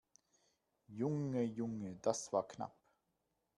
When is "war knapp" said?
2.33-2.75